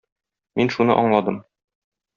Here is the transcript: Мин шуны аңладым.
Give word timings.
Мин 0.61 0.73
шуны 0.77 0.97
аңладым. 1.05 1.41